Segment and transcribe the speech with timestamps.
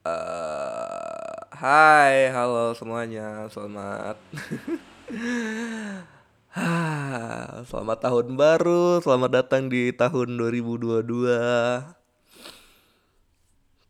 [0.00, 4.16] Eh, hai, halo semuanya, selamat.
[7.68, 11.04] selamat tahun baru, selamat datang di tahun 2022.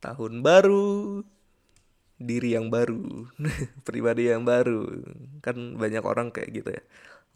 [0.03, 1.23] Tahun baru,
[2.19, 3.31] diri yang baru,
[3.87, 4.91] pribadi yang baru.
[5.47, 6.83] Kan banyak orang kayak gitu ya,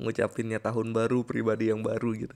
[0.03, 2.35] ngucapinnya tahun baru, pribadi yang baru gitu.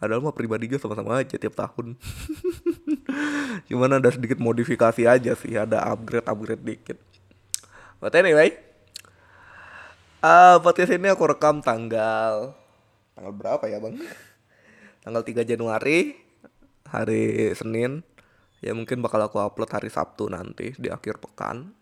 [0.00, 1.92] Padahal mah pribadi gue sama-sama aja tiap tahun.
[3.68, 6.98] Cuman ada sedikit modifikasi aja sih, ada upgrade-upgrade dikit.
[7.98, 8.54] But anyway,
[10.22, 12.54] uh, podcast ini aku rekam tanggal
[13.18, 13.98] tanggal berapa ya bang?
[15.02, 16.14] Tanggal 3 Januari,
[16.86, 18.06] hari Senin.
[18.58, 21.74] Ya mungkin bakal aku upload hari Sabtu nanti di akhir pekan.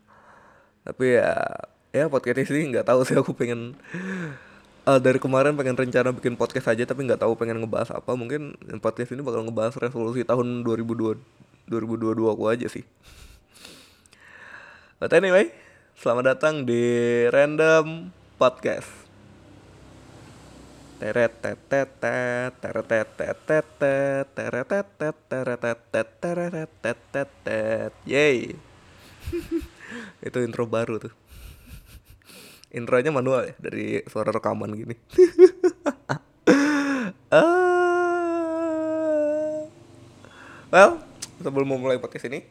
[0.84, 1.36] Tapi ya,
[1.92, 3.76] ya podcast ini nggak tahu sih aku pengen
[4.86, 8.14] uh, dari kemarin pengen rencana bikin podcast aja tapi nggak tahu pengen ngebahas apa.
[8.14, 11.18] Mungkin podcast ini bakal ngebahas resolusi tahun 2022
[11.66, 12.86] 2022 aku aja sih.
[15.02, 15.50] But anyway
[15.98, 16.86] selamat datang di
[17.28, 18.88] random podcast.
[28.08, 28.56] Yay
[30.24, 31.25] itu intro baru tuh
[32.76, 34.92] intronya manual ya dari suara rekaman gini.
[37.32, 39.64] uh,
[40.72, 41.00] well,
[41.40, 42.44] sebelum memulai podcast ini,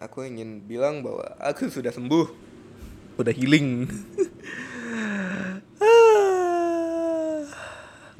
[0.00, 2.32] aku ingin bilang bahwa aku sudah sembuh,
[3.20, 3.84] udah healing.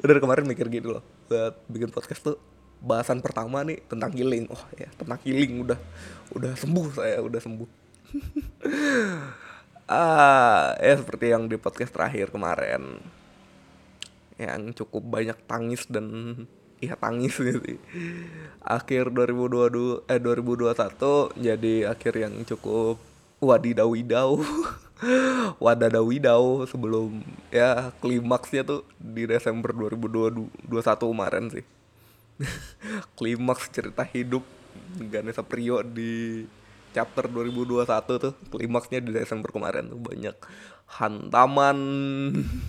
[0.04, 2.36] udah kemarin mikir gitu loh, buat bikin podcast tuh
[2.84, 4.44] bahasan pertama nih tentang healing.
[4.52, 5.80] Oh ya, tentang healing udah
[6.36, 7.68] udah sembuh saya, udah sembuh.
[9.84, 13.00] ah ya seperti yang di podcast terakhir kemarin.
[14.40, 16.06] Yang cukup banyak tangis dan
[16.82, 17.78] iya tangis gitu sih.
[18.64, 22.96] Akhir 2022 eh 2021 jadi akhir yang cukup
[23.44, 24.40] wadidawidau
[25.64, 27.20] wadadawidau sebelum
[27.52, 30.48] ya klimaksnya tuh di Desember 2021
[31.12, 31.64] kemarin sih.
[33.18, 34.42] Klimaks cerita hidup
[34.98, 36.42] Ganesha Prio di
[36.94, 37.90] chapter 2021
[38.22, 40.36] tuh klimaksnya di Desember kemarin tuh banyak
[40.94, 41.78] hantaman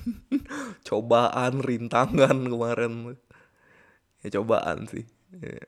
[0.87, 3.13] cobaan rintangan kemarin.
[4.25, 5.05] Ya cobaan sih.
[5.37, 5.61] Ya,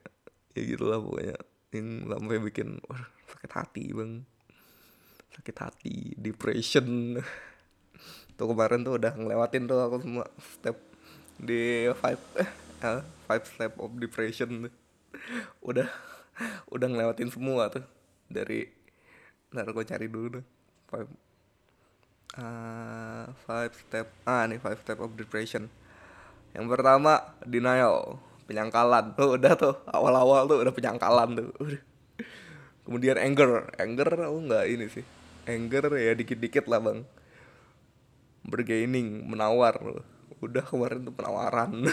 [0.57, 1.37] ya gitulah pokoknya.
[1.69, 4.25] Yang sampai bikin wah, sakit hati bang.
[5.37, 7.21] Sakit hati depression.
[8.33, 10.77] Tuh kemarin tuh udah ngelewatin tuh aku semua step
[11.37, 12.49] di five eh,
[13.29, 14.65] five step of depression
[15.61, 15.85] udah
[16.69, 17.85] udah ngelewatin semua tuh
[18.27, 18.67] dari
[19.51, 20.45] ntar gue cari dulu deh.
[20.87, 21.09] Five
[22.39, 25.71] uh, five step ah nih five step of depression.
[26.55, 29.11] Yang pertama denial penyangkalan.
[29.19, 31.51] Tuh udah tuh awal-awal tuh udah penyangkalan tuh.
[32.87, 35.05] Kemudian anger anger aku nggak ini sih.
[35.47, 37.03] Anger ya dikit-dikit lah bang.
[38.47, 39.75] Bergaining menawar.
[40.39, 41.83] Udah kemarin tuh penawaran.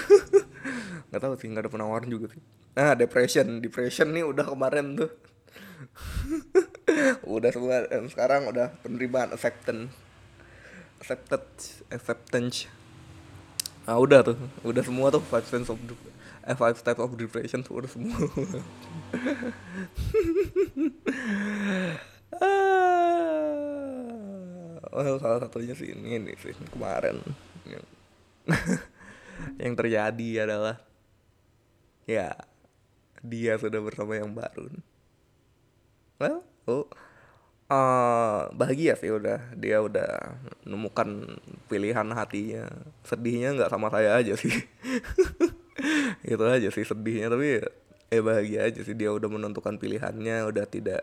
[1.09, 2.43] Nggak tahu sih nggak ada penawaran juga sih.
[2.75, 5.11] Nah depression depression nih udah kemarin tuh
[7.35, 9.93] udah semua sekarang udah penerimaan acceptance.
[11.01, 11.45] Accepted
[11.93, 12.69] acceptance.
[13.85, 15.77] Nah udah tuh udah semua tuh five steps of
[16.45, 18.17] eh, five steps of depression tuh udah semua.
[24.95, 27.21] Oh, salah satunya sih ini, ini sih kemarin.
[27.69, 27.85] Yang,
[29.63, 30.81] yang terjadi adalah
[32.05, 32.37] ya
[33.25, 34.69] dia sudah bersama yang baru
[36.25, 36.89] well oh
[37.69, 39.41] uh, bahagia sih udah.
[39.57, 42.69] Dia udah menemukan pilihan hatinya.
[43.07, 44.53] Sedihnya nggak sama saya aja sih.
[46.25, 47.67] Itu aja sih sedihnya tapi ya,
[48.13, 48.97] ya bahagia aja sih.
[48.97, 51.03] Dia udah menentukan pilihannya udah tidak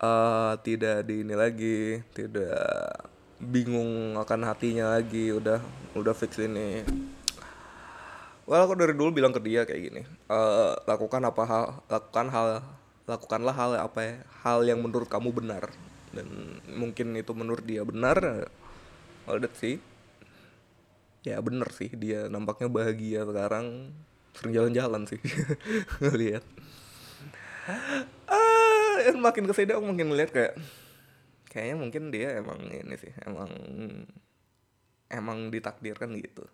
[0.00, 3.08] uh, tidak di ini lagi tidak
[3.40, 5.32] bingung akan hatinya lagi.
[5.32, 5.60] Udah
[5.96, 6.84] udah fix ini.
[8.44, 12.60] Well aku dari dulu bilang ke dia kayak gini uh, lakukan apa hal lakukan hal
[13.04, 15.68] lakukanlah hal apa ya hal yang menurut kamu benar.
[16.14, 18.48] Dan mungkin itu menurut dia benar
[19.24, 19.80] well that sih
[21.24, 23.92] ya bener sih dia nampaknya bahagia sekarang.
[24.34, 25.20] Sering jalan-jalan sih
[26.20, 26.42] lihat
[28.28, 30.54] ah yang makin ke sini aku makin melihat kayak
[31.48, 33.50] kayaknya mungkin dia emang ini sih emang
[35.12, 36.44] emang ditakdirkan gitu.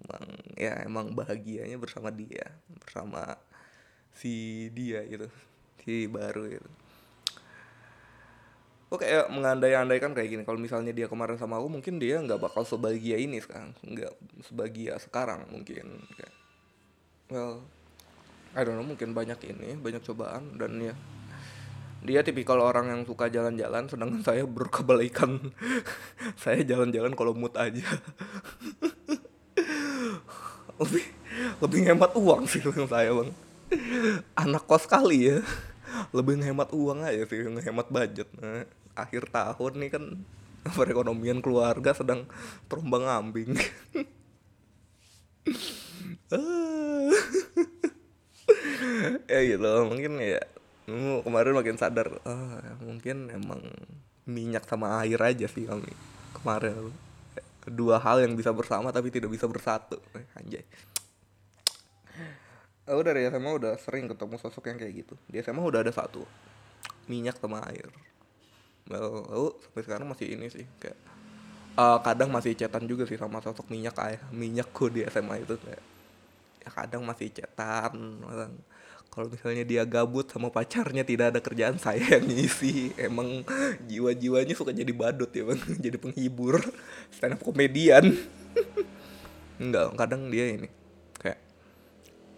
[0.00, 0.24] Emang
[0.56, 3.36] ya emang bahagianya bersama dia bersama
[4.16, 5.28] si dia gitu
[5.84, 6.70] si baru itu.
[8.90, 12.66] Oke kayak mengandai-andaikan kayak gini kalau misalnya dia kemarin sama aku mungkin dia nggak bakal
[12.66, 14.10] sebahagia ini sekarang nggak
[14.42, 16.34] sebahagia sekarang mungkin kayak
[17.30, 17.62] well
[18.50, 20.94] I don't know mungkin banyak ini banyak cobaan dan ya
[22.02, 25.38] dia tipikal orang yang suka jalan-jalan sedangkan saya berkebalikan
[26.42, 27.86] saya jalan-jalan kalau mood aja.
[30.80, 31.04] Lebih
[31.60, 33.30] lebih hemat uang sih saya bang.
[34.32, 35.44] Anak kos kali ya
[36.16, 38.28] lebih ngehemat uang aja sih ngehemat budget.
[38.38, 38.64] Nah,
[38.96, 40.04] akhir tahun nih kan
[40.76, 42.28] perekonomian keluarga sedang
[42.68, 43.56] terombang ambing.
[49.30, 50.42] Ya gitu mungkin ya
[51.22, 53.62] kemarin makin sadar oh, mungkin emang
[54.26, 55.90] minyak sama air aja sih kami
[56.34, 56.90] kemarin.
[57.66, 59.98] Dua hal yang bisa bersama tapi tidak bisa bersatu.
[60.18, 60.64] Eh, anjay
[62.90, 65.14] aku dari SMA udah sering ketemu sosok yang kayak gitu.
[65.30, 66.26] Di SMA udah ada satu
[67.06, 67.86] minyak sama air.
[68.90, 70.98] Well, aku sampai sekarang masih ini sih kayak
[71.78, 75.82] uh, kadang masih cetan juga sih sama sosok minyak air minyakku di SMA itu kayak
[76.60, 77.94] ya kadang masih cetan
[79.10, 82.94] kalau misalnya dia gabut sama pacarnya tidak ada kerjaan saya yang ngisi.
[82.94, 83.42] Emang
[83.90, 86.62] jiwa-jiwanya suka jadi badut ya bang jadi penghibur.
[87.14, 88.14] Stand up komedian
[89.62, 90.79] enggak kadang dia ini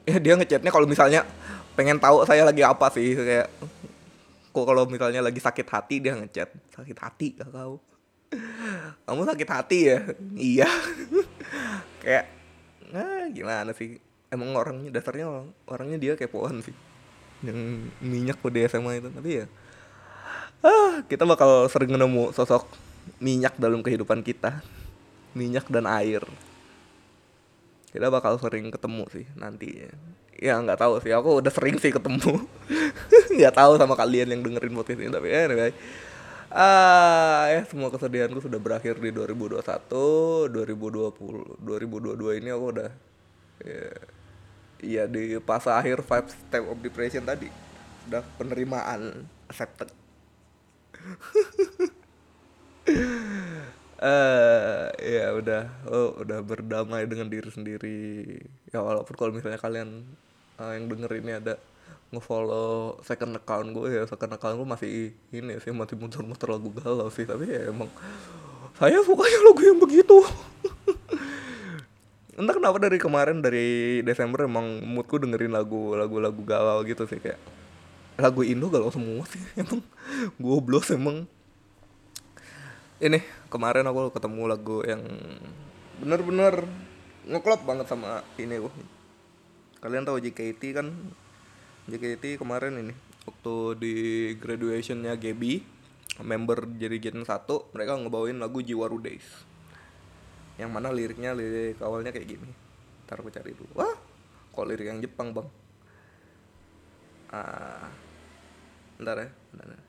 [0.06, 1.26] ya dia ngechatnya kalau misalnya
[1.72, 3.48] pengen tahu saya lagi apa sih kayak
[4.52, 7.80] kok kalau misalnya lagi sakit hati dia ngechat sakit hati gak kau
[9.06, 9.98] kamu sakit hati ya?
[10.52, 10.68] Iya.
[12.00, 12.26] Kayak
[12.92, 14.00] nah gimana sih?
[14.32, 15.28] Emang orangnya dasarnya
[15.68, 16.74] orangnya dia kepoan sih
[17.42, 19.08] yang minyak di SMA itu.
[19.12, 19.46] Tapi ya
[20.62, 22.64] ah kita bakal sering nemu sosok
[23.20, 24.64] minyak dalam kehidupan kita.
[25.32, 26.24] Minyak dan air
[27.92, 29.84] kita bakal sering ketemu sih nanti
[30.42, 31.14] ya nggak tahu sih.
[31.14, 32.42] Aku udah sering sih ketemu.
[33.38, 35.70] Nggak tahu sama kalian yang dengerin podcast ini tapi anyway.
[36.52, 39.62] Ah ya semua kesedihanku sudah berakhir di 2021
[40.52, 42.90] 2020 2022 ini aku udah
[43.64, 43.88] ya,
[44.84, 47.48] ya di fase akhir five step of depression tadi.
[48.10, 49.88] Udah penerimaan accepted
[54.02, 55.62] uh, ya udah.
[55.86, 58.02] Oh udah berdamai dengan diri sendiri.
[58.74, 60.02] Ya walaupun kalau misalnya kalian
[60.58, 61.54] uh, yang denger ini ada
[62.12, 67.08] ngefollow second account gue ya second account gue masih ini sih masih muter-muter lagu galau
[67.08, 67.24] sih.
[67.24, 67.88] Tapi ya emang
[68.76, 70.18] saya sukanya lagu yang begitu.
[72.32, 77.20] Entah kenapa dari kemarin dari Desember emang moodku dengerin lagu lagu lagu galau gitu sih
[77.20, 77.36] kayak
[78.16, 79.80] lagu Indo galau semua sih emang.
[80.36, 81.24] Gue blues emang
[83.02, 83.18] ini
[83.50, 85.02] kemarin aku ketemu lagu yang
[85.98, 86.62] bener-bener
[87.26, 88.72] ngeklop banget sama ini gue
[89.82, 90.94] kalian tahu JKT kan?
[91.90, 92.94] JKT kemarin ini
[93.26, 93.94] waktu di
[94.38, 95.66] graduationnya Gaby
[96.22, 99.26] member jadi Gen 1 mereka ngebawain lagu Jiwaru Days.
[100.62, 102.50] Yang mana liriknya lirik awalnya kayak gini.
[103.10, 103.74] Ntar aku cari dulu.
[103.74, 103.98] Wah
[104.54, 105.48] kok lirik yang Jepang bang?
[107.34, 107.90] Ah
[109.02, 109.28] ntar ya
[109.58, 109.82] ntar.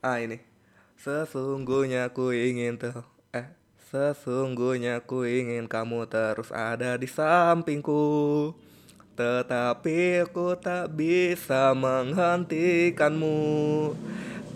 [0.00, 0.53] ah ini
[1.04, 3.52] Sesungguhnya ku ingin tuh eh
[3.92, 8.56] sesungguhnya ku ingin kamu terus ada di sampingku.
[9.12, 13.36] Tetapi aku tak bisa menghentikanmu.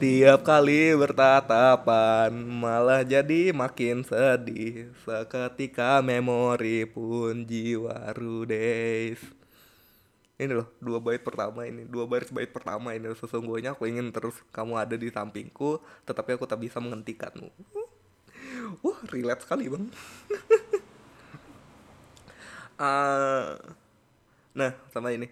[0.00, 9.37] Tiap kali bertatapan malah jadi makin sedih Seketika memori pun jiwa rudes
[10.38, 11.82] ini loh dua bait pertama ini.
[11.82, 16.46] Dua baris bait pertama ini sesungguhnya aku ingin terus kamu ada di sampingku tetapi aku
[16.46, 17.50] tak bisa menghentikanmu.
[18.86, 19.90] Wah relate sekali bang.
[22.78, 23.58] Uh,
[24.58, 25.26] nah sama ini.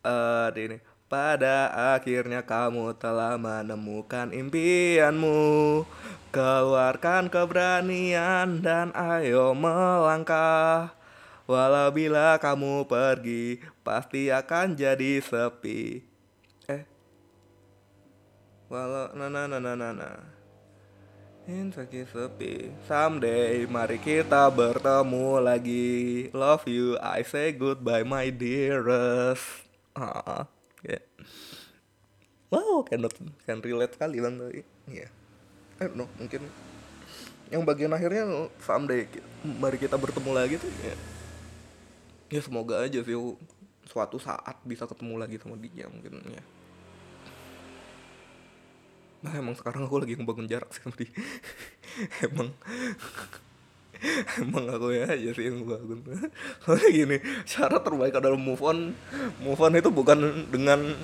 [0.00, 0.80] Uh, ini.
[1.08, 5.84] Pada akhirnya kamu telah menemukan impianmu.
[6.32, 10.97] Keluarkan keberanian dan ayo melangkah
[11.48, 16.04] Walau bila kamu pergi, pasti akan jadi sepi.
[16.68, 16.84] Eh.
[18.68, 20.10] Walau na na na na na na.
[21.48, 22.68] Sepi.
[22.84, 26.28] Someday mari kita bertemu lagi.
[26.36, 29.64] Love you, I say goodbye my dearest.
[29.96, 30.44] Ah,
[30.84, 31.00] yeah.
[32.52, 33.16] Wow, cannot
[33.48, 34.60] can relate kali bang tadi.
[34.92, 35.08] Iya.
[35.08, 35.10] Yeah.
[35.80, 36.44] I don't mungkin
[37.48, 39.08] yang bagian akhirnya someday
[39.40, 40.92] mari kita bertemu lagi tuh ya
[42.28, 43.16] ya semoga aja sih
[43.88, 46.44] suatu saat bisa ketemu lagi sama dia mungkin ya.
[49.18, 51.10] Nah emang sekarang aku lagi ngebangun jarak sih sama dia.
[52.26, 52.54] Emang.
[54.38, 55.98] Emang aku ya aja sih yang bangun
[56.62, 58.94] soalnya gini cara terbaik adalah move on.
[59.42, 60.94] Move on itu bukan dengan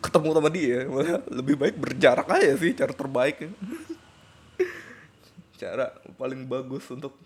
[0.00, 0.84] ketemu sama dia
[1.28, 3.44] lebih baik berjarak aja sih cara terbaik
[5.60, 7.16] cara paling bagus untuk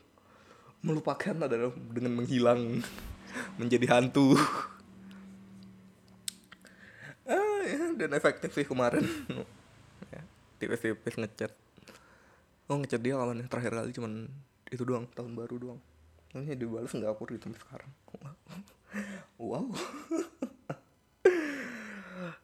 [0.83, 2.83] melupakan adalah dengan menghilang
[3.61, 4.39] menjadi hantu.
[7.29, 9.05] Ah ya, dan efektif sih kemarin.
[10.09, 10.23] Ya,
[10.57, 11.53] tipis-tipis ngechat
[12.69, 13.47] oh ngechat dia kapan ya?
[13.49, 14.29] terakhir kali cuman
[14.69, 15.81] itu doang tahun baru doang.
[16.37, 17.91] Hanya dibalas nggak aku sampai sekarang.
[19.41, 19.73] Wow.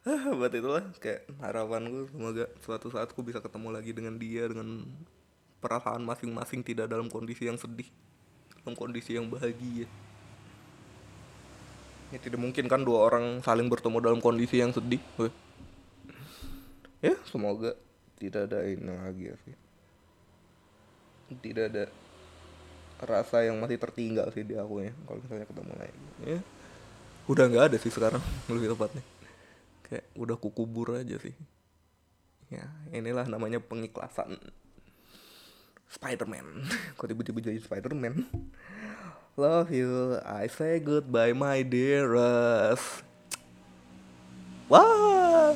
[0.40, 4.84] Buat itulah kayak harapanku semoga suatu saat aku bisa ketemu lagi dengan dia dengan
[5.60, 7.88] perasaan masing-masing tidak dalam kondisi yang sedih
[8.60, 9.88] dalam kondisi yang bahagia
[12.14, 15.34] ya tidak mungkin kan dua orang saling bertemu dalam kondisi yang sedih Weh.
[17.02, 17.74] ya semoga
[18.22, 19.56] tidak ada ini lagi ya sih.
[21.34, 21.84] Tidak ada
[23.04, 26.00] rasa yang masih tertinggal sih di aku ya kalau misalnya ketemu lagi.
[26.22, 26.40] Ya
[27.26, 28.22] udah nggak ada sih sekarang
[28.54, 29.02] lebih tepatnya.
[29.84, 31.34] Kayak udah kukubur aja sih.
[32.48, 34.38] Ya inilah namanya pengikhlasan
[35.90, 36.64] Spiderman.
[36.96, 38.24] Kok tiba-tiba jadi Spiderman
[39.34, 40.18] love you.
[40.22, 43.02] I say goodbye my dearest.
[44.70, 45.54] Wah.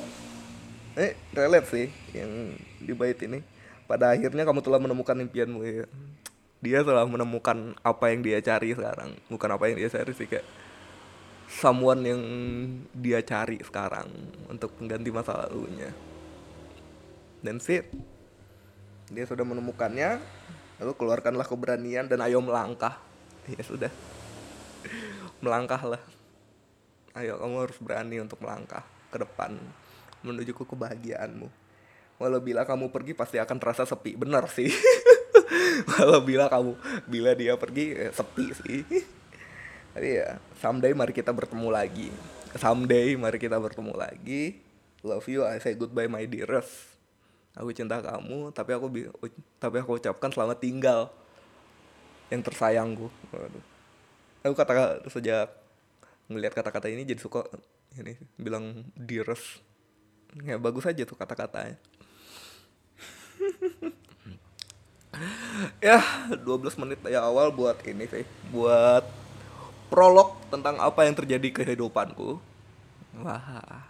[0.98, 3.42] Eh relate sih yang di bait ini.
[3.86, 5.86] Pada akhirnya kamu telah menemukan impianmu ya
[6.58, 9.14] dia telah menemukan apa yang dia cari sekarang.
[9.30, 10.46] Bukan apa yang dia cari sih kayak
[11.46, 12.22] someone yang
[12.92, 14.10] dia cari sekarang
[14.50, 15.94] untuk mengganti masa lalunya.
[17.38, 17.86] Dan sit
[19.08, 20.18] dia sudah menemukannya
[20.82, 23.07] lalu keluarkanlah keberanian dan ayo melangkah
[23.56, 23.92] ya sudah.
[25.40, 26.18] Melangkahlah
[27.18, 29.58] ayo kamu harus berani untuk melangkah ke depan
[30.22, 31.50] menuju ke kebahagiaanmu.
[32.18, 34.18] Walau bila kamu pergi pasti akan terasa sepi.
[34.18, 34.70] Benar sih.
[35.94, 36.74] Walau bila kamu
[37.06, 38.82] bila dia pergi ya sepi sih.
[39.94, 42.10] Tapi ya someday mari kita bertemu lagi.
[42.58, 44.58] Someday mari kita bertemu lagi.
[45.06, 46.98] Love you I say goodbye my dearest.
[47.54, 48.86] Aku cinta kamu tapi aku
[49.62, 51.10] tapi aku ucapkan selamat tinggal
[52.28, 53.64] yang tersayangku Waduh.
[54.44, 54.72] aku kata
[55.08, 55.48] sejak
[56.28, 57.48] ngelihat kata-kata ini jadi suka
[57.96, 59.64] ini bilang dearest
[60.44, 61.80] ya bagus aja tuh kata-katanya.
[65.82, 65.98] Ya
[66.30, 68.22] 12 menit ya awal buat ini sih
[68.54, 69.02] buat
[69.90, 72.38] prolog tentang apa yang terjadi kehidupanku.
[73.18, 73.82] Wah.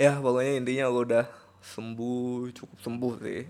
[0.00, 1.26] Ya pokoknya intinya aku udah
[1.60, 3.44] sembuh cukup sembuh sih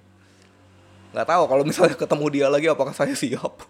[1.15, 3.55] nggak tahu kalau misalnya ketemu dia lagi apakah saya siap.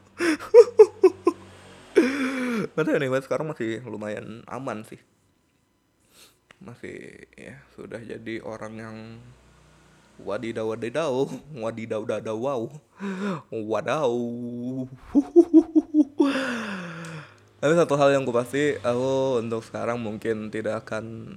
[2.75, 4.97] Tahu nih sekarang masih lumayan aman sih.
[6.57, 8.97] Masih ya sudah jadi orang yang
[10.17, 12.63] wadidaw wadidaw wadidaw wadidaw wow
[13.51, 14.15] wadaw
[17.59, 21.35] tapi satu hal yang gue pasti aku untuk sekarang mungkin tidak akan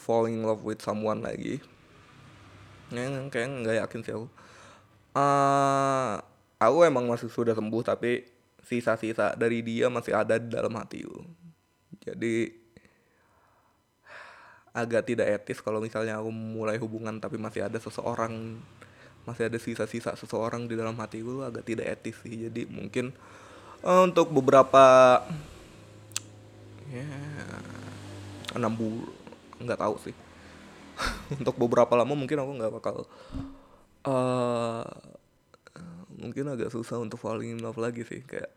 [0.00, 1.62] falling in love with someone lagi.
[2.90, 4.26] Yang kayak nggak yakin sih aku
[5.16, 6.20] uh,
[6.60, 8.26] aku emang masih sudah sembuh tapi
[8.60, 11.24] sisa-sisa dari dia masih ada di dalam hatiku
[12.00, 12.60] jadi
[14.70, 18.62] agak tidak etis kalau misalnya aku mulai hubungan tapi masih ada seseorang
[19.28, 22.48] masih ada sisa-sisa seseorang di dalam hatiku agak tidak etis sih.
[22.48, 23.12] Jadi mungkin
[23.84, 25.18] uh, untuk beberapa
[26.90, 27.06] ya
[28.56, 29.10] enam bulan
[29.60, 30.16] nggak tahu sih.
[31.40, 33.08] Untuk beberapa lama mungkin aku nggak bakal
[34.06, 34.84] uh,
[36.20, 38.52] mungkin agak susah untuk falling in love lagi sih kayak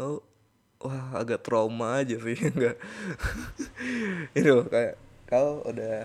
[0.00, 0.24] oh
[0.84, 2.36] wah agak trauma aja sih.
[2.52, 2.76] Enggak.
[4.36, 6.04] Itu kayak kau udah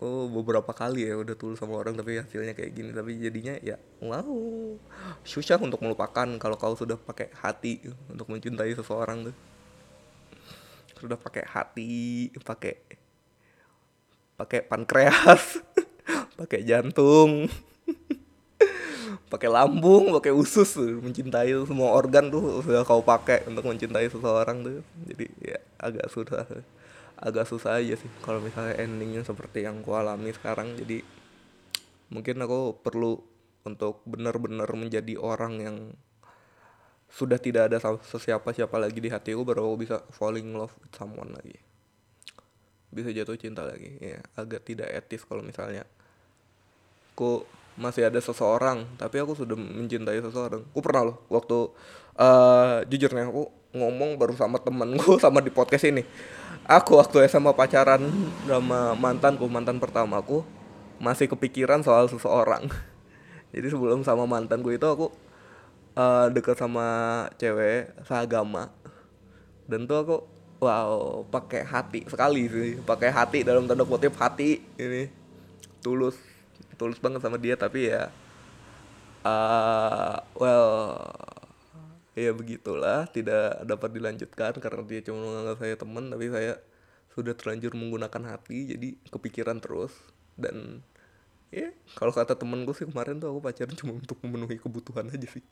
[0.00, 2.90] oh beberapa kali ya udah tulus sama orang tapi hasilnya kayak gini.
[2.92, 4.28] Tapi jadinya ya wow
[5.24, 7.80] susah untuk melupakan kalau kau sudah pakai hati
[8.12, 9.36] untuk mencintai seseorang tuh.
[11.00, 12.76] Sudah pakai hati pakai
[14.40, 15.60] pakai pankreas
[16.40, 17.44] pakai jantung.
[19.30, 24.82] Pakai lambung pakai usus mencintai semua organ tuh sudah kau pakai untuk mencintai seseorang tuh.
[25.06, 26.42] Jadi ya agak susah
[27.14, 30.74] agak susah aja sih kalau misalnya endingnya seperti yang ku alami sekarang.
[30.74, 31.06] Jadi
[32.10, 33.22] mungkin aku perlu
[33.62, 35.76] untuk benar-benar menjadi orang yang
[37.06, 41.30] sudah tidak ada sesiapa siapa lagi di hatiku baru aku bisa falling love with someone
[41.30, 41.54] lagi.
[42.90, 44.18] Bisa jatuh cinta lagi ya.
[44.34, 45.86] Agak tidak etis kalau misalnya
[47.20, 47.44] aku
[47.76, 50.64] masih ada seseorang tapi aku sudah mencintai seseorang.
[50.72, 51.68] Aku pernah loh waktu
[52.16, 56.00] uh, jujur nih aku ngomong baru sama temenku sama di podcast ini.
[56.64, 58.08] Aku waktu SMA pacaran
[58.48, 60.48] sama mantanku mantan pertamaku
[60.96, 62.72] masih kepikiran soal seseorang.
[63.52, 65.12] Jadi sebelum sama mantanku itu aku
[66.00, 68.72] uh, deket sama cewek seagama.
[69.68, 70.16] Dan tuh aku
[70.64, 72.80] wow pakai hati sekali sih.
[72.80, 75.12] Pakai hati dalam tanda kutip hati ini
[75.80, 76.29] tulus
[76.80, 78.08] tulus banget sama dia tapi ya
[79.28, 81.04] uh, well
[82.16, 86.52] ya begitulah tidak dapat dilanjutkan karena dia cuma menganggap saya teman tapi saya
[87.14, 89.92] sudah terlanjur menggunakan hati jadi kepikiran terus.
[90.38, 90.80] Dan
[91.50, 95.28] ya kalau kata temen gue sih kemarin tuh aku pacaran cuma untuk memenuhi kebutuhan aja
[95.28, 95.44] sih.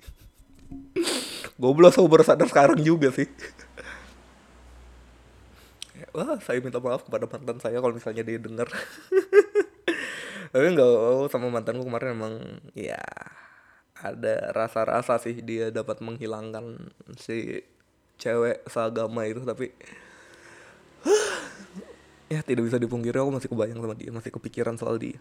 [1.61, 3.29] Goblok aku baru sadar sekarang juga sih.
[5.99, 8.71] Ya, wah saya minta maaf kepada mantan saya kalau misalnya dia denger
[10.53, 12.35] tapi nggak oh, sama mantanku kemarin emang
[12.73, 13.01] ya
[13.99, 17.67] ada rasa-rasa sih dia dapat menghilangkan si
[18.19, 19.75] cewek seagama itu tapi
[22.33, 25.19] ya tidak bisa dipungkiri aku masih kebayang sama dia masih kepikiran soal dia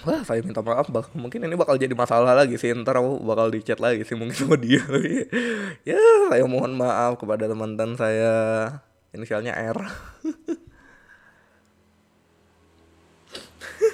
[0.00, 2.72] Wah, saya minta maaf, bak mungkin ini bakal jadi masalah lagi sih.
[2.72, 4.80] Ntar aku bakal di chat lagi sih mungkin sama dia.
[5.92, 6.00] ya,
[6.32, 8.32] saya mohon maaf kepada teman-teman saya.
[9.12, 9.76] Inisialnya R.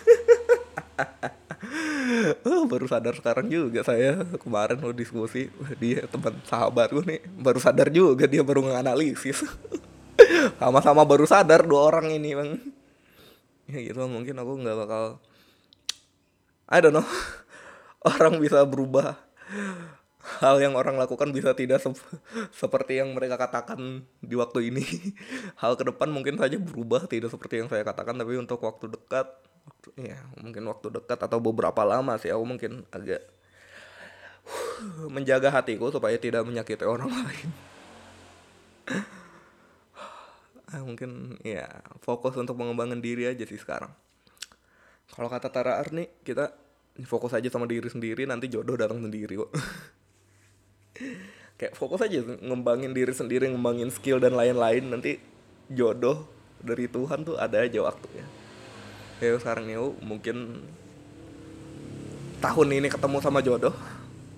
[2.48, 4.25] oh, baru sadar sekarang juga saya.
[4.38, 7.20] Kemarin lo diskusi dia teman sahabat gue nih.
[7.38, 9.44] Baru sadar juga dia baru nganalisis.
[10.60, 12.50] Sama-sama baru sadar dua orang ini bang.
[13.66, 15.04] Ya gitu mungkin aku nggak bakal
[16.66, 17.06] I don't know.
[18.06, 19.18] Orang bisa berubah.
[20.42, 21.94] Hal yang orang lakukan bisa tidak sep
[22.50, 24.82] seperti yang mereka katakan di waktu ini.
[25.62, 29.30] Hal ke depan mungkin saja berubah tidak seperti yang saya katakan tapi untuk waktu dekat
[29.66, 33.26] waktu ya mungkin waktu dekat atau beberapa lama sih aku mungkin agak
[35.11, 37.50] menjaga hatiku supaya tidak menyakiti orang lain.
[40.66, 41.66] Ah, mungkin ya
[42.02, 43.90] fokus untuk mengembangkan diri aja sih sekarang.
[45.11, 46.54] Kalau kata Tara Arni kita
[47.06, 49.50] fokus aja sama diri sendiri nanti jodoh datang sendiri kok.
[51.58, 55.16] Kayak fokus aja ngembangin diri sendiri ngembangin skill dan lain-lain nanti
[55.73, 56.28] jodoh
[56.61, 58.45] dari Tuhan tuh ada aja waktunya
[59.16, 60.61] kayak sekarang nih mungkin
[62.40, 63.75] tahun ini ketemu sama jodoh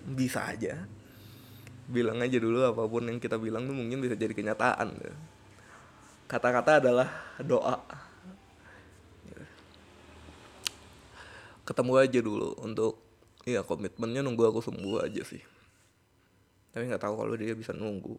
[0.06, 0.86] bisa aja.
[1.88, 4.92] Bilang aja dulu apa pun yang kita bilang tuh mungkin bisa jadi kenyataan
[6.28, 7.08] kata-kata adalah
[7.40, 7.80] doa.
[11.64, 13.00] Ketemu aja dulu untuk
[13.48, 15.40] ya komitmennya nunggu aku sembuh aja sih.
[16.72, 18.14] Tapi nggak tahu kalau dia bisa nunggu.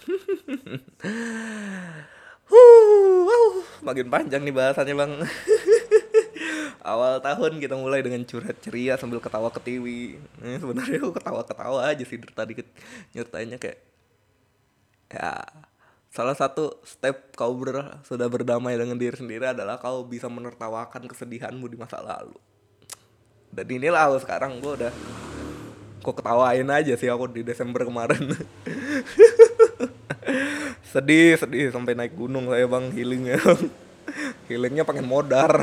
[2.50, 5.12] Wow, makin panjang nih bahasannya bang
[6.84, 11.78] awal tahun kita mulai dengan curhat ceria sambil ketawa ketiwi eh, sebenarnya aku ketawa ketawa
[11.88, 12.52] aja sih dari tadi
[13.12, 13.78] nyertainnya kayak
[15.10, 15.44] ya
[16.10, 21.70] salah satu step kau ber, sudah berdamai dengan diri sendiri adalah kau bisa menertawakan kesedihanmu
[21.70, 22.34] di masa lalu.
[23.50, 24.92] Dan inilah aku sekarang gue udah
[26.02, 28.26] kok ketawain aja sih aku di Desember kemarin.
[30.90, 33.38] Sedih sedih sampai naik gunung saya bang healingnya.
[34.50, 35.62] Healingnya pengen modar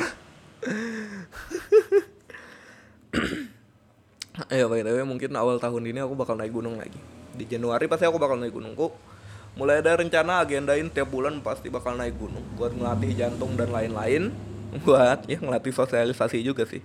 [4.47, 6.99] ya by the mungkin awal tahun ini aku bakal naik gunung lagi.
[7.35, 8.73] Di Januari pasti aku bakal naik gunung.
[8.73, 8.93] Kok
[9.59, 14.31] mulai ada rencana agendain tiap bulan pasti bakal naik gunung buat ngelatih jantung dan lain-lain.
[14.83, 16.83] Buat ya ngelatih sosialisasi juga sih.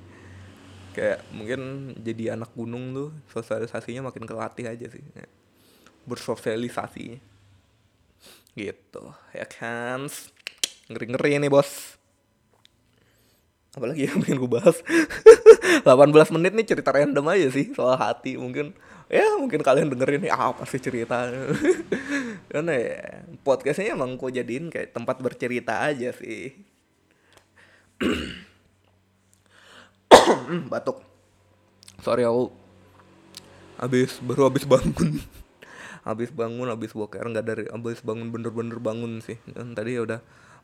[0.94, 5.02] Kayak mungkin jadi anak gunung tuh sosialisasinya makin kelatih aja sih.
[5.12, 5.26] Ya.
[6.06, 7.18] bersosialisasi.
[8.54, 10.06] Gitu ya kan?
[10.90, 12.01] Ngeri ngeri nih bos
[13.72, 14.76] apalagi yang pengen gue bahas.
[15.88, 18.76] 18 menit nih cerita random aja sih soal hati mungkin.
[19.08, 21.28] Ya mungkin kalian dengerin nih apa sih cerita?
[22.52, 26.52] Karena ya podcastnya emang gue jadiin kayak tempat bercerita aja sih.
[30.72, 31.00] Batuk.
[32.02, 32.50] Sorry aku
[33.80, 35.18] habis baru habis bangun.
[36.02, 37.22] Habis bangun habis boker.
[37.22, 39.38] Nggak dari habis bangun bener-bener bangun sih.
[39.46, 40.18] Dan tadi ya udah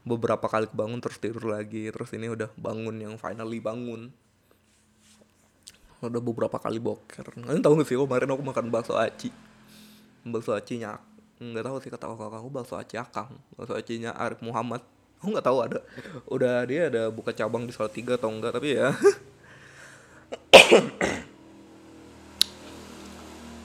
[0.07, 4.11] beberapa kali bangun terus tidur lagi terus ini udah bangun yang finally bangun.
[5.99, 7.27] Udah beberapa kali boker.
[7.35, 9.35] Kalian tahu gak sih kemarin aku makan bakso aci.
[10.23, 10.99] Bakso acinya
[11.39, 14.83] nggak tahu sih kata kakak aku bakso aci akang bakso acinya Arif Muhammad.
[15.23, 15.79] Aku nggak tahu ada
[16.31, 18.91] udah dia ada buka cabang di Salatiga atau enggak tapi ya.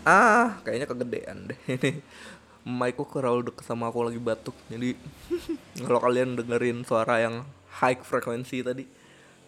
[0.04, 2.04] Ah kayaknya kegedean deh ini
[2.63, 4.56] Mic terlalu deket sama aku lagi batuk.
[4.71, 4.95] Jadi
[5.88, 7.43] kalau kalian dengerin suara yang
[7.84, 8.86] high frekuensi tadi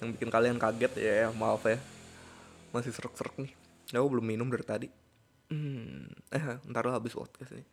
[0.04, 1.80] yang bikin kalian kaget ya, ya maaf ya.
[2.76, 3.52] Masih serak-serak nih.
[3.96, 4.88] Ya, aku belum minum dari tadi.
[5.48, 7.70] Hmm, eh ntar habis podcast nih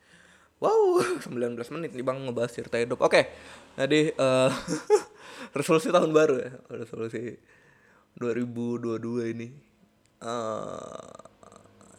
[0.62, 3.02] wow 19 menit nih bang ngebahas cerita hidup.
[3.02, 3.34] Oke
[3.74, 4.52] jadi uh,
[5.58, 6.52] resolusi tahun baru ya.
[6.70, 7.34] Resolusi
[8.20, 9.48] 2022 ini.
[10.22, 11.18] Uh,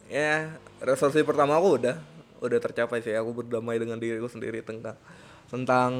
[0.08, 2.00] ya resolusi pertama aku udah
[2.46, 3.16] udah tercapai sih.
[3.16, 4.96] Aku berdamai dengan diriku sendiri tentang
[5.48, 5.92] tentang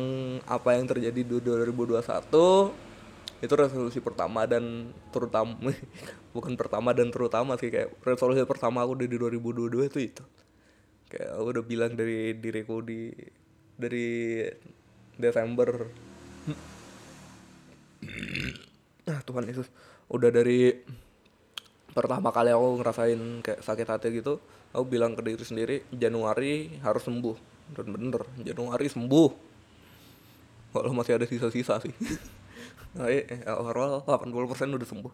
[0.48, 2.00] apa yang terjadi di 2021
[3.44, 5.52] itu resolusi pertama dan terutama
[6.37, 10.24] bukan pertama dan terutama sih kayak resolusi pertama aku di 2022 itu itu.
[11.12, 13.12] Kayak aku udah bilang dari diriku di
[13.76, 14.42] dari
[15.14, 15.87] Desember.
[19.04, 19.68] Nah Tuhan Yesus.
[20.09, 20.72] Udah dari
[21.94, 24.42] pertama kali aku ngerasain kayak sakit hati gitu
[24.74, 27.54] aku bilang ke diri sendiri Januari harus sembuh.
[27.78, 29.30] Dan bener Januari sembuh.
[30.74, 31.94] Walau masih ada sisa-sisa sih.
[32.94, 35.12] Eh, overall 80% udah sembuh.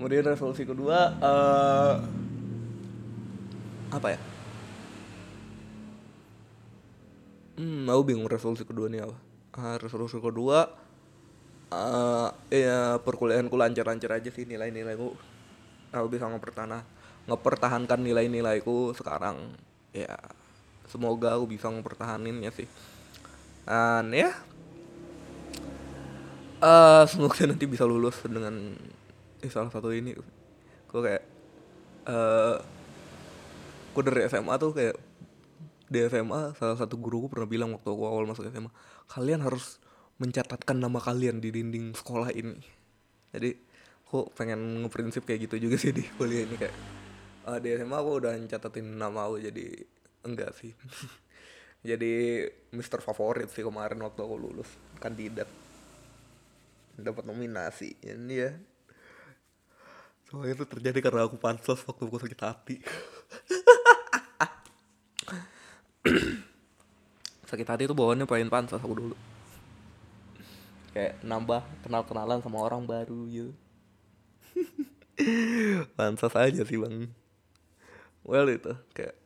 [0.00, 1.94] Kemudian resolusi kedua eh
[3.92, 4.20] apa ya?
[7.60, 9.16] Hmm aku bingung resolusi kedua nih apa.
[9.60, 10.72] Ah, resolusi kedua
[11.68, 15.12] eh ya perkuliahanku lancar-lancar aja sih nilai-nilaiku.
[15.92, 16.97] Aku bisa ngepertahankan
[17.28, 19.54] ngepertahankan nilai-nilaiku sekarang.
[19.92, 20.16] Ya
[20.88, 22.66] semoga aku bisa mempertahaninnya sih.
[23.68, 24.32] Dan ya
[26.58, 28.74] eh semoga nanti bisa lulus dengan
[29.44, 30.16] eh, salah satu ini.
[30.88, 31.24] Gue kayak
[32.08, 32.56] eh
[33.92, 34.96] gue dari SMA tuh kayak
[35.88, 38.68] di SMA salah satu guruku pernah bilang waktu aku awal masuk SMA
[39.08, 39.80] kalian harus
[40.20, 42.58] mencatatkan nama kalian di dinding sekolah ini.
[43.32, 43.50] Jadi
[44.08, 46.97] aku pengen ngeprinsip kayak gitu juga sih di kuliah ini kayak
[47.56, 49.66] eh, di SMA aku udah catetin nama aku jadi
[50.26, 50.72] enggak sih.
[51.78, 52.42] Jadi
[52.74, 54.66] Mister favorit sih kemarin waktu aku lulus
[54.98, 55.46] kandidat.
[56.98, 58.50] Dapat nominasi ini ya.
[60.26, 62.76] Soalnya itu terjadi karena aku pansos waktu aku sakit hati.
[67.48, 69.16] Sakit hati itu bawaannya pengen pansos aku dulu.
[70.92, 73.54] Kayak nambah kenal kenalan sama orang baru gitu
[75.96, 77.10] pansos aja sih bang
[78.28, 79.16] well itu kayak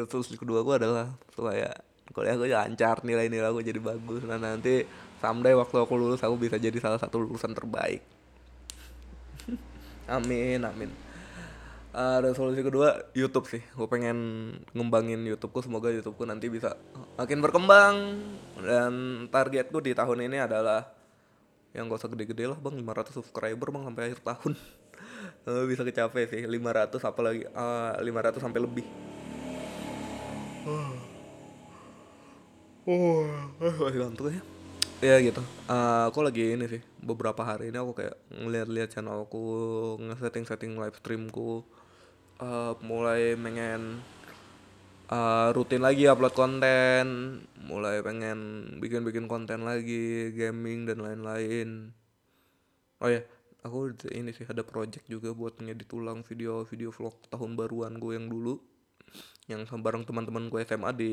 [0.00, 1.70] resolusi kedua gue adalah supaya
[2.12, 4.24] kuliah gue lancar nilai-nilai gue jadi bagus.
[4.24, 4.84] Nah nanti
[5.20, 8.00] someday waktu aku lulus aku bisa jadi salah satu lulusan terbaik.
[10.16, 10.90] Amin amin.
[11.94, 13.62] Eh, resolusi kedua YouTube sih.
[13.72, 16.74] Gue pengen ngembangin YouTubeku semoga YouTubeku nanti bisa
[17.14, 17.96] makin berkembang.
[18.58, 18.92] Dan
[19.30, 20.90] targetku di tahun ini adalah
[21.74, 24.54] yang gak usah gede-gede lah bang 500 subscriber bang sampai akhir tahun
[25.44, 28.86] Eh, bisa kecapai sih 500 apalagi eh, 500 sampai lebih.
[30.64, 30.92] Oh.
[33.80, 34.42] Masih ngantuk ya?
[35.04, 35.42] Ya gitu.
[35.68, 39.44] Eh, aku lagi ini sih beberapa hari ini aku kayak ngeliat-liat channelku
[40.00, 41.64] nge-setting-setting live streamku
[42.42, 44.02] Eh, mulai pengen
[45.06, 47.06] eh, rutin lagi upload konten
[47.70, 48.38] mulai pengen
[48.82, 51.94] bikin-bikin konten lagi gaming dan lain-lain.
[53.02, 53.22] Oh ya
[53.64, 58.28] aku ini sih ada project juga buat ngedit ulang video-video vlog tahun baruan gue yang
[58.28, 58.60] dulu.
[59.48, 61.12] Yang bareng teman-teman gue SMA di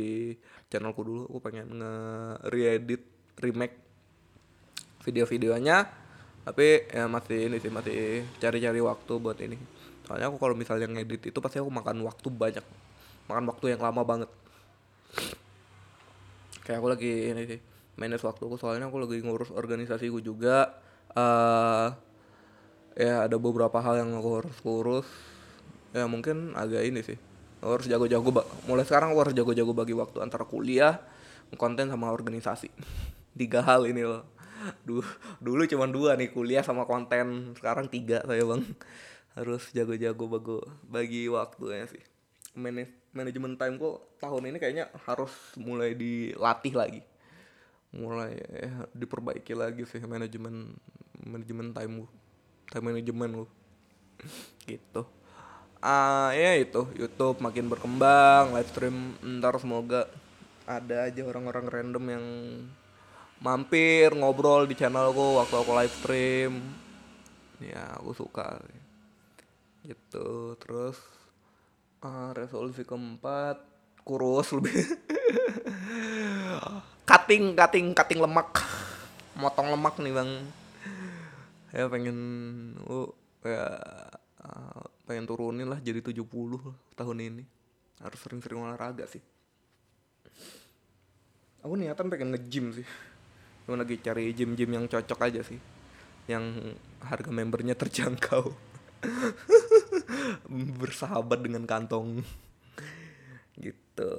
[0.67, 1.31] channelku dulu.
[1.31, 1.93] Aku pengen nge
[2.51, 3.03] reedit
[3.39, 3.79] remake
[5.07, 5.87] video-videonya.
[6.43, 9.55] Tapi ya masih ini sih masih cari-cari waktu buat ini.
[10.03, 12.65] Soalnya aku kalau misalnya ngedit itu pasti aku makan waktu banyak.
[13.31, 14.29] Makan waktu yang lama banget.
[16.67, 17.59] Kayak aku lagi ini sih
[17.95, 18.59] manage waktuku.
[18.59, 20.75] Soalnya aku lagi ngurus organisasi gue juga.
[21.15, 22.10] Eh
[22.95, 25.07] ya ada beberapa hal yang aku harus urus
[25.91, 27.19] ya mungkin agak ini sih.
[27.61, 28.33] Aku harus jago-jago
[28.65, 30.97] mulai sekarang aku harus jago-jago bagi waktu antara kuliah
[31.59, 32.71] konten sama organisasi.
[33.39, 34.25] Tiga hal ini loh.
[34.85, 35.05] Dulu
[35.41, 37.57] dulu cuma dua nih kuliah sama konten.
[37.57, 38.61] Sekarang tiga saya bang.
[39.33, 42.03] Harus jago-jago bago bagi waktunya sih.
[43.15, 47.01] Manajemen time kok tahun ini kayaknya harus mulai dilatih lagi.
[47.95, 50.77] Mulai ya, diperbaiki lagi sih manajemen
[51.25, 52.20] manajemen time gue
[52.71, 53.49] time management gue
[54.71, 55.03] gitu.
[55.83, 60.07] Ah ya itu YouTube makin berkembang live stream ntar semoga
[60.63, 62.25] ada aja orang-orang random yang
[63.43, 66.51] mampir ngobrol di channelku waktu aku live stream.
[67.59, 68.63] Ya aku suka.
[69.83, 70.95] Gitu terus
[71.99, 73.59] ah, resolusi keempat
[74.07, 74.71] kurus lebih.
[77.09, 78.63] Cutting cutting cutting lemak.
[79.35, 80.60] Motong lemak nih bang
[81.71, 82.17] ya pengen
[82.83, 83.09] uh,
[83.43, 83.65] ya
[85.07, 86.23] pengen turunin lah jadi 70
[86.95, 87.43] tahun ini.
[88.01, 89.21] Harus sering-sering olahraga sih.
[91.61, 92.87] Aku niatan pengen nge-gym sih.
[93.67, 95.61] Cuma lagi cari gym-gym yang cocok aja sih.
[96.25, 98.49] Yang harga membernya terjangkau.
[100.81, 102.25] Bersahabat dengan kantong.
[103.53, 104.11] Gitu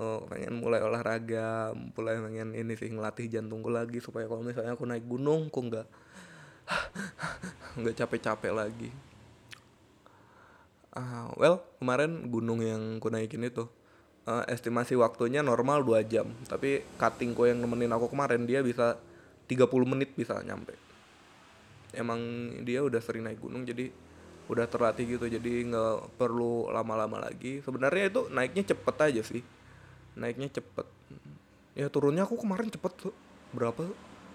[0.00, 4.88] oh pengen mulai olahraga mulai pengen ini sih ngelatih jantungku lagi supaya kalau misalnya aku
[4.88, 5.86] naik gunung kok nggak
[7.84, 8.88] nggak capek-capek lagi.
[10.96, 13.68] Ah well kemarin gunung yang aku naikin itu
[14.24, 18.96] eh, estimasi waktunya normal 2 jam tapi cuttingku yang nemenin aku kemarin dia bisa
[19.52, 20.72] 30 menit bisa nyampe.
[21.92, 22.18] Emang
[22.64, 23.92] dia udah sering naik gunung jadi
[24.48, 27.60] udah terlatih gitu jadi nggak perlu lama-lama lagi.
[27.60, 29.44] Sebenarnya itu naiknya cepet aja sih
[30.18, 30.86] naiknya cepet.
[31.78, 33.14] Ya turunnya aku kemarin cepet tuh.
[33.54, 33.86] Berapa?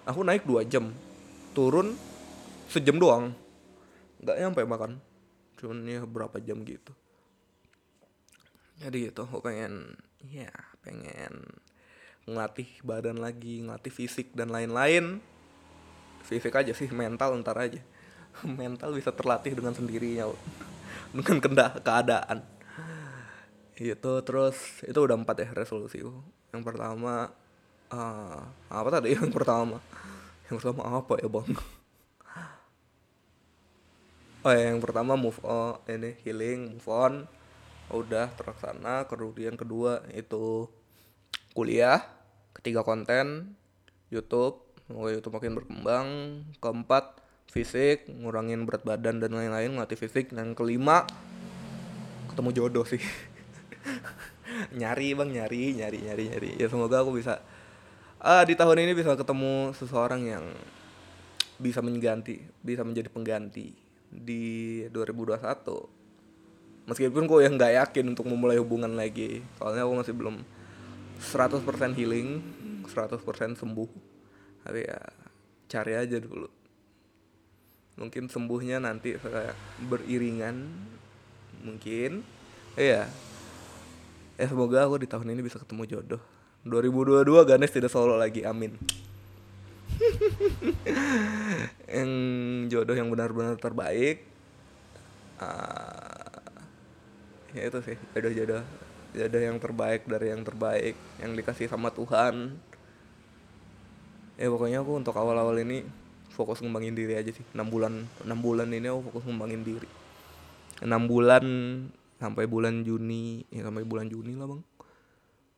[0.08, 0.92] Aku naik dua jam.
[1.52, 1.96] Turun
[2.68, 3.32] sejam doang.
[4.22, 4.92] Nggak nyampe makan
[5.56, 6.92] cuman ya berapa jam gitu.
[8.76, 10.52] Jadi gitu aku pengen ya
[10.84, 11.48] pengen
[12.28, 15.24] ngelatih badan lagi ngelatih fisik dan lain-lain.
[16.28, 17.80] Fisik aja sih mental ntar aja.
[18.44, 20.28] Mental bisa terlatih dengan sendirinya
[21.16, 21.40] dengan
[21.80, 22.44] keadaan
[23.76, 24.56] itu terus
[24.88, 26.00] itu udah empat ya resolusi
[26.56, 27.28] yang pertama
[27.92, 29.12] uh, apa tadi?
[29.18, 29.78] Yang pertama.
[30.46, 31.48] Yang pertama apa ya bang?
[34.46, 37.26] Oh ya yang pertama move on ini healing move on.
[37.90, 39.10] Udah terlaksana.
[39.10, 40.70] Kemudian kedua itu
[41.50, 42.06] kuliah.
[42.54, 43.58] Ketiga konten.
[44.06, 44.62] YouTube.
[44.86, 46.06] Semoga YouTube makin berkembang.
[46.62, 47.18] Keempat
[47.50, 48.06] fisik.
[48.06, 49.74] Ngurangin berat badan dan lain-lain.
[49.74, 50.30] Ngelatih fisik.
[50.30, 51.10] Dan kelima
[52.30, 53.00] ketemu jodoh sih
[54.80, 56.50] nyari bang nyari nyari nyari nyari.
[56.58, 57.42] Ya semoga aku bisa
[58.20, 60.44] ah di tahun ini bisa ketemu seseorang yang
[61.56, 63.72] bisa mengganti bisa menjadi pengganti
[64.08, 69.42] di 2021 meskipun kok yang nggak yakin untuk memulai hubungan lagi.
[69.58, 70.36] Soalnya aku masih belum
[71.18, 72.28] 100% healing
[72.86, 73.90] 100% sembuh.
[74.62, 75.00] Tapi ya
[75.66, 76.48] cari aja dulu.
[77.96, 79.16] Mungkin sembuhnya nanti
[79.82, 80.56] beriringan
[81.64, 82.22] mungkin.
[82.76, 83.08] Iya
[84.36, 86.22] ya semoga aku di tahun ini bisa ketemu jodoh.
[86.66, 88.74] 2022 Ganes tidak solo lagi amin.
[91.96, 92.12] Yang
[92.68, 94.20] jodoh yang benar-benar terbaik
[95.40, 96.36] uh,
[97.56, 98.62] ya itu sih jodoh-jodoh.
[99.16, 102.60] Jodoh yang terbaik dari yang terbaik yang dikasih sama Tuhan.
[104.36, 105.80] Ya pokoknya aku untuk awal-awal ini
[106.28, 107.46] fokus ngembangin diri aja sih.
[107.56, 109.88] 6 bulan 6 bulan ini aku fokus ngembangin diri.
[110.84, 111.44] 6 bulan
[112.16, 114.62] sampai bulan Juni ya sampai bulan Juni lah bang.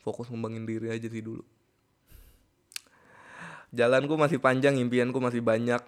[0.03, 1.43] Fokus ngembangin diri aja sih dulu.
[3.69, 5.83] Jalanku masih panjang impianku masih banyak.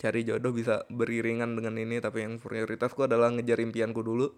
[0.00, 4.28] Cari jodoh bisa beriringan dengan ini tapi yang prioritasku adalah ngejar impianku dulu.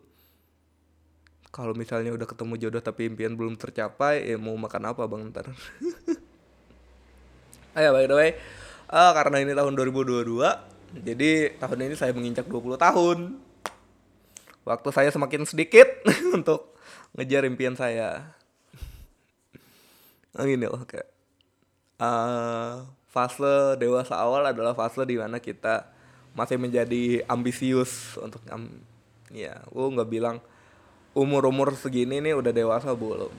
[1.51, 5.47] Kalau misalnya udah ketemu jodoh tapi impian belum tercapai ya mau makan apa bang ntar?
[7.79, 8.31] Ayo by the way.
[8.87, 13.19] Uh, karena ini tahun 2022 jadi tahun ini saya menginjak 20 tahun
[14.67, 15.87] waktu saya semakin sedikit
[16.37, 16.75] untuk
[17.15, 18.35] ngejar impian saya.
[20.35, 21.09] Nah, gini loh kayak
[22.03, 25.89] uh, fase dewasa awal adalah fase di mana kita
[26.37, 28.69] masih menjadi ambisius untuk um,
[29.33, 30.37] ya, gue nggak bilang
[31.17, 33.33] umur-umur segini nih udah dewasa belum.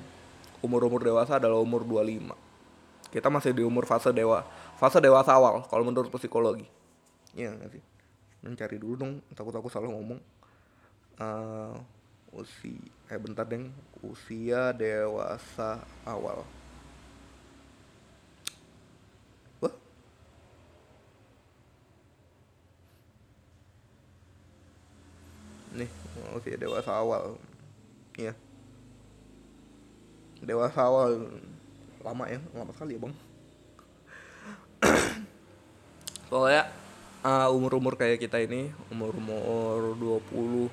[0.66, 2.34] Umur-umur dewasa adalah umur 25.
[3.13, 4.42] Kita masih di umur fase dewa,
[4.82, 6.66] fase dewasa awal kalau menurut psikologi.
[7.38, 7.84] Iya gak sih?
[8.42, 10.18] Mencari dulu dong, takut aku salah ngomong
[11.21, 11.73] uh,
[12.34, 12.77] usia
[13.10, 13.71] eh bentar deng.
[14.03, 16.45] Usia dewasa awal.
[19.63, 19.73] Wah.
[25.77, 25.89] nih
[26.38, 27.38] usia dewasa awal.
[28.17, 28.34] Iya.
[30.43, 31.41] Dewasa awal.
[32.06, 33.15] Lama ya lama sekali ya bang.
[36.30, 36.63] Pokoknya
[37.28, 40.72] uh, umur-umur kayak kita ini umur-umur 20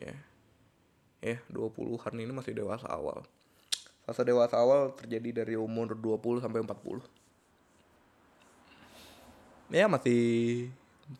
[0.00, 0.16] ya.
[1.20, 3.20] Ya 20-an ini masih dewasa awal.
[4.08, 7.04] Fase dewasa awal terjadi dari umur 20 sampai 40
[9.70, 10.66] ya masih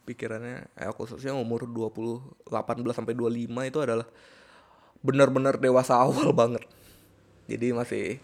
[0.03, 4.07] pikirannya eh, khususnya umur 20 18 sampai 25 itu adalah
[5.07, 6.67] benar-benar dewasa awal banget.
[7.47, 8.19] Jadi masih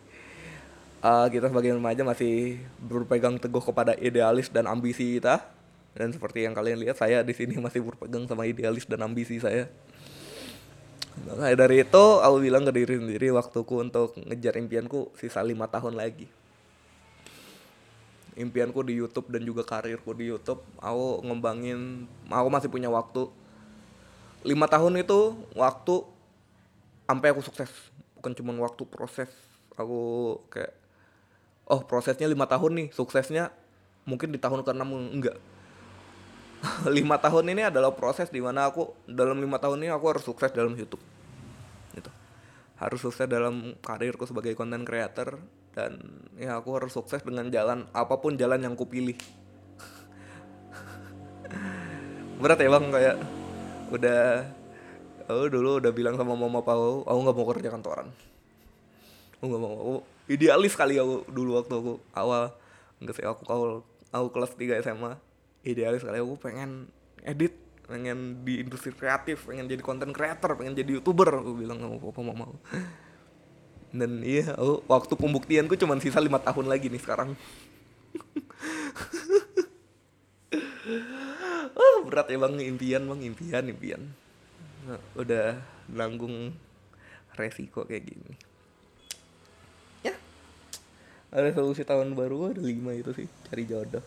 [1.02, 5.55] uh, kita sebagai remaja masih berpegang teguh kepada idealis dan ambisi kita
[5.96, 9.66] dan seperti yang kalian lihat saya di sini masih berpegang sama idealis dan ambisi saya
[11.24, 15.96] Nah, dari itu aku bilang ke diri sendiri waktuku untuk ngejar impianku sisa lima tahun
[15.96, 16.28] lagi.
[18.36, 23.32] Impianku di YouTube dan juga karirku di YouTube, aku ngembangin, aku masih punya waktu.
[24.44, 26.04] Lima tahun itu waktu
[27.08, 27.72] sampai aku sukses,
[28.20, 29.32] bukan cuma waktu proses.
[29.72, 30.76] Aku kayak,
[31.64, 33.56] oh prosesnya lima tahun nih, suksesnya
[34.04, 34.84] mungkin di tahun ke-6
[35.16, 35.36] enggak.
[36.96, 40.50] lima tahun ini adalah proses di mana aku dalam lima tahun ini aku harus sukses
[40.52, 41.02] dalam YouTube.
[41.92, 42.10] Gitu.
[42.80, 45.38] Harus sukses dalam karirku sebagai content creator
[45.76, 46.00] dan
[46.40, 49.16] ya aku harus sukses dengan jalan apa pun jalan yang kupilih.
[52.40, 53.16] Berat ya bang kayak
[53.86, 54.44] udah
[55.26, 58.08] aku dulu udah bilang sama mama papa aku nggak mau kerja kantoran.
[59.40, 59.94] Aku nggak mau aku
[60.32, 62.50] idealis kali aku dulu waktu aku awal
[62.98, 65.20] nggak sih aku kalau aku kelas 3 SMA
[65.66, 66.86] idealis kali aku pengen
[67.26, 71.98] edit pengen di industri kreatif pengen jadi konten creator pengen jadi youtuber aku bilang sama
[72.02, 72.46] papa mama
[73.96, 77.32] dan iya oh, waktu pembuktianku cuma sisa lima tahun lagi nih sekarang.
[81.72, 82.54] Oh, berat ya bang.
[82.60, 83.20] Impian bang.
[83.24, 84.02] Impian impian.
[84.84, 86.52] Nah, udah nanggung
[87.38, 88.32] resiko kayak gini.
[90.04, 90.14] Ya.
[91.32, 94.04] Ada solusi tahun baru ada lima itu sih cari jodoh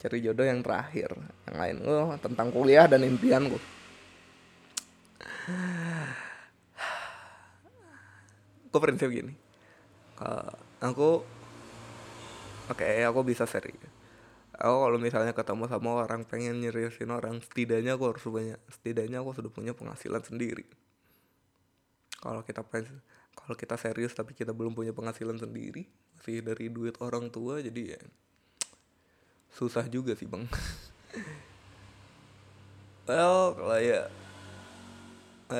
[0.00, 1.12] cari jodoh yang terakhir.
[1.44, 3.60] Yang lain oh tentang kuliah dan impianku.
[8.70, 9.36] Aku prinsip gini.
[10.16, 11.20] Uh, aku
[12.70, 13.76] oke okay, aku bisa seri.
[14.56, 19.36] Aku kalau misalnya ketemu sama orang pengen nyeriusin orang setidaknya aku harus punya setidaknya aku
[19.36, 20.64] sudah punya penghasilan sendiri.
[22.20, 23.04] Kalau kita pengen
[23.36, 25.88] kalau kita serius tapi kita belum punya penghasilan sendiri
[26.20, 28.02] masih dari duit orang tua jadi ya
[29.54, 30.46] susah juga sih bang.
[33.10, 33.78] Well kalau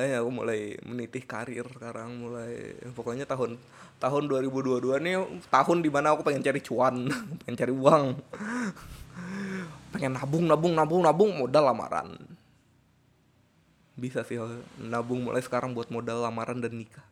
[0.07, 3.59] ya aku mulai menitih karir sekarang mulai pokoknya tahun
[3.99, 5.15] tahun 2022 nih
[5.51, 7.11] tahun di mana aku pengen cari cuan
[7.43, 8.03] pengen cari uang.
[9.91, 12.15] Pengen nabung nabung nabung nabung modal lamaran.
[13.99, 14.39] Bisa sih
[14.79, 17.10] nabung mulai sekarang buat modal lamaran dan nikah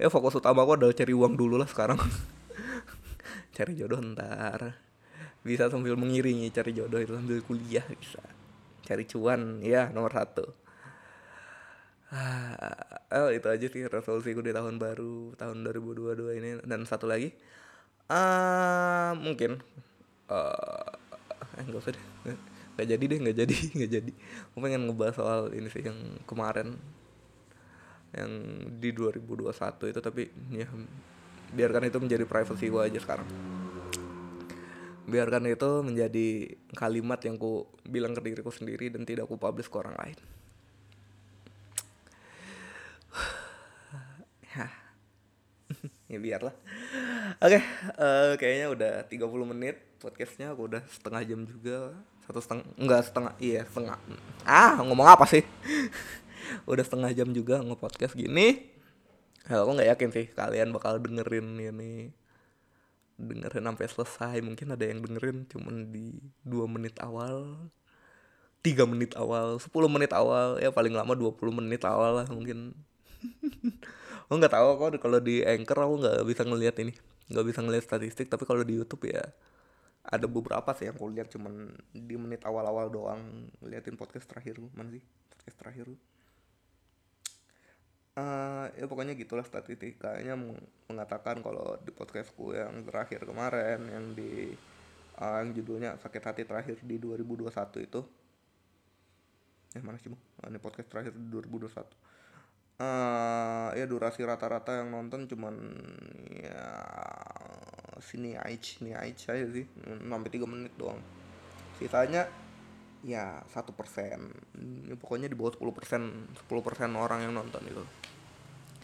[0.00, 2.00] ya fokus utama aku adalah cari uang dulu lah sekarang.
[3.56, 4.80] Cari jodoh ntar.
[5.44, 8.22] Bisa sambil mengiringi cari jodoh itu sambil kuliah bisa.
[8.80, 10.48] Cari cuan ya nomor satu.
[12.10, 16.50] Ah, oh, itu aja sih resolusiku di tahun baru tahun 2022 ini.
[16.64, 17.36] Dan satu lagi?
[18.08, 19.60] Ah uh, mungkin.
[20.30, 20.88] Uh,
[21.60, 22.04] eh nggak usah deh.
[22.74, 24.12] Nggak jadi deh nggak jadi nggak jadi.
[24.50, 26.80] Aku pengen ngebahas soal ini sih yang kemarin
[28.10, 28.30] yang
[28.82, 30.66] di 2021 itu tapi ya
[31.54, 33.26] biarkan itu menjadi privacy gue aja sekarang.
[35.10, 39.76] Biarkan itu menjadi kalimat yang ku bilang ke diriku sendiri dan tidak ku publish ke
[39.78, 40.18] orang lain.
[46.10, 46.18] Ya.
[46.18, 46.50] Biarlah.
[47.38, 47.62] Oke okay,
[47.94, 51.94] uh, eh, kayaknya udah 30 menit podcastnya aku udah setengah jam juga.
[52.26, 53.94] Satu setengah enggak setengah iya setengah.
[54.42, 55.46] Ah ngomong apa sih
[56.64, 58.70] udah setengah jam juga nge-podcast gini.
[59.48, 62.12] Aku nggak yakin sih kalian bakal dengerin ini.
[63.20, 67.68] Dengerin sampai selesai mungkin ada yang dengerin cuman di dua menit awal
[68.60, 70.60] tiga menit awal 10 menit awal.
[70.60, 72.76] Ya paling lama 20 menit awal lah mungkin.
[74.28, 76.94] Aku nggak tahu kok kalau di anchor aku nggak bisa ngeliat ini
[77.30, 78.30] nggak bisa ngeliat statistik.
[78.30, 79.26] Tapi kalau di YouTube ya
[80.06, 83.50] ada beberapa sih yang aku lihat cuman di menit awal-awal doang.
[83.58, 85.02] Ngeliatin podcast terakhir mana sih?
[85.34, 85.86] Podcast terakhir
[88.20, 90.36] uh, ya pokoknya gitulah statistikanya
[90.88, 94.52] mengatakan kalau di podcastku yang terakhir kemarin yang di
[95.20, 98.00] uh, yang judulnya sakit hati terakhir di 2021 itu.
[99.78, 101.70] Eh mana sih ah, ini podcast terakhir di 2021
[102.82, 105.54] uh, ya durasi rata-rata yang nonton cuman
[106.42, 106.66] ya
[108.02, 109.66] sini aja sini aja sih.
[109.78, 110.98] Sampai tiga menit doang.
[111.78, 112.26] Sisanya
[113.06, 114.34] ya satu persen.
[114.88, 117.99] Ya, pokoknya di bawah sepuluh persen sepuluh persen orang yang nonton itu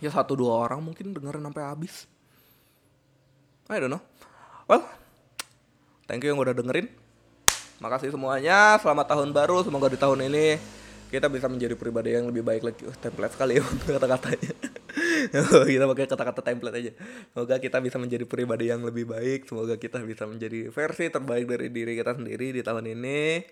[0.01, 2.05] ya satu dua orang mungkin dengerin sampai habis.
[3.67, 4.03] I don't know.
[4.69, 4.85] Well
[6.07, 6.89] thank you yang udah dengerin.
[7.77, 8.81] Makasih semuanya.
[8.81, 9.61] Selamat tahun baru.
[9.61, 10.57] Semoga di tahun ini
[11.07, 12.83] kita bisa menjadi pribadi yang lebih baik lagi.
[12.89, 13.65] Oh, template sekali ya
[13.97, 14.53] kata-katanya.
[15.71, 16.93] Kita pakai kata-kata template aja.
[17.33, 19.45] Semoga kita bisa menjadi pribadi yang lebih baik.
[19.45, 23.45] Semoga kita bisa menjadi versi terbaik dari diri kita sendiri di tahun ini.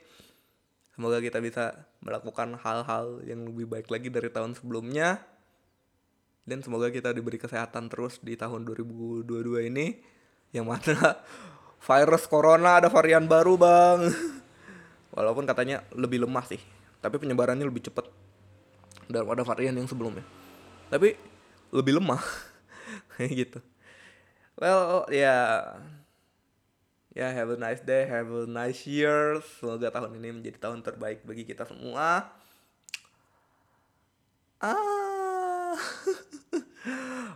[0.95, 5.19] Semoga kita bisa melakukan hal-hal yang lebih baik lagi dari tahun sebelumnya.
[6.45, 9.97] Dan semoga kita diberi kesehatan terus di tahun 2022 ini.
[10.53, 10.97] Yang mana
[11.89, 14.01] virus corona ada varian baru bang.
[15.17, 16.61] Walaupun katanya lebih lemah sih.
[17.01, 18.09] Tapi penyebarannya lebih cepat
[19.09, 20.25] daripada varian yang sebelumnya.
[20.93, 21.17] Tapi
[21.73, 22.21] lebih lemah.
[23.17, 23.59] Kayak gitu.
[24.55, 25.59] Well, ya yeah
[27.15, 29.39] Ya, have a nice day, have a nice year.
[29.63, 32.27] Semoga tahun ini menjadi tahun terbaik bagi kita semua.
[34.59, 35.79] Ah.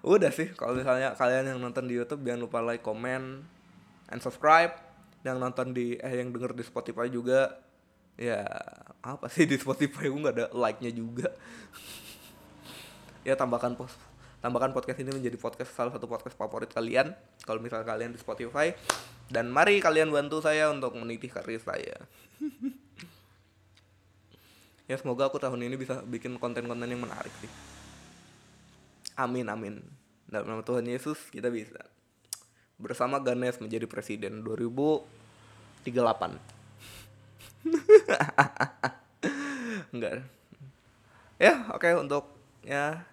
[0.07, 3.43] Udah sih, kalau misalnya kalian yang nonton di YouTube jangan lupa like, comment,
[4.09, 4.75] and subscribe.
[5.27, 7.59] Yang nonton di eh yang denger di Spotify juga
[8.19, 8.43] ya
[8.99, 11.31] apa sih di Spotify gue nggak ada like-nya juga.
[13.27, 13.99] ya tambahkan post
[14.39, 17.11] tambahkan podcast ini menjadi podcast salah satu podcast favorit kalian
[17.43, 18.71] kalau misalnya kalian di Spotify
[19.29, 22.01] dan mari kalian bantu saya untuk meniti karir saya.
[24.91, 27.68] ya semoga aku tahun ini bisa bikin konten-konten yang menarik sih.
[29.19, 29.83] Amin amin.
[30.31, 31.83] Dalam nama Tuhan Yesus kita bisa.
[32.79, 35.83] Bersama Ganes menjadi presiden 2038.
[39.91, 40.23] Enggak.
[41.39, 42.35] ya oke untuk
[42.67, 43.07] ya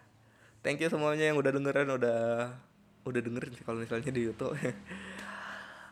[0.66, 2.50] thank you semuanya yang udah dengerin udah
[3.06, 4.58] udah dengerin sih kalau misalnya di YouTube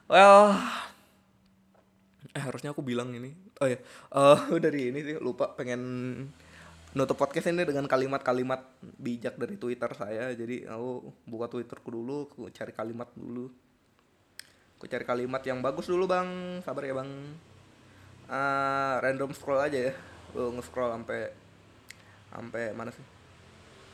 [0.10, 0.58] well
[2.34, 5.82] eh harusnya aku bilang ini oh ya eh dari ini sih lupa pengen
[6.94, 12.54] nutup podcast ini dengan kalimat-kalimat bijak dari Twitter saya jadi aku buka Twitterku dulu aku
[12.54, 13.50] cari kalimat dulu
[14.78, 17.10] aku cari kalimat yang bagus dulu bang sabar ya bang
[18.30, 19.94] uh, random scroll aja ya
[20.38, 21.34] lu nge-scroll sampai
[22.30, 23.06] sampai mana sih